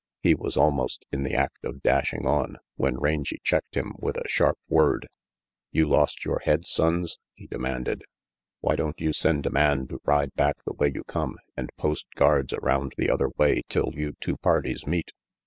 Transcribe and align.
He 0.23 0.33
was 0.33 0.57
almost 0.57 1.05
in 1.11 1.21
the 1.21 1.35
act 1.35 1.63
of 1.63 1.83
dashing 1.83 2.25
on 2.25 2.57
when 2.75 2.97
Rangy 2.97 3.39
checked 3.43 3.75
him 3.77 3.93
with 3.99 4.17
a 4.17 4.27
sharp 4.27 4.57
word. 4.67 5.07
"You 5.71 5.87
lost 5.87 6.25
your 6.25 6.39
head, 6.39 6.63
Sonnes?" 6.65 7.19
he 7.35 7.45
demanded. 7.45 8.05
"Why 8.61 8.75
don't 8.75 8.99
you 8.99 9.13
send 9.13 9.45
a 9.45 9.51
man 9.51 9.85
to 9.89 10.01
ride 10.03 10.33
back 10.33 10.57
the 10.65 10.73
way 10.73 10.91
you 10.91 11.03
come, 11.03 11.37
and 11.55 11.69
post 11.77 12.07
guards 12.15 12.51
around 12.51 12.95
the 12.97 13.11
other 13.11 13.29
way 13.37 13.61
till 13.69 13.91
you 13.93 14.13
two 14.19 14.37
parties 14.37 14.87
meet?" 14.87 15.11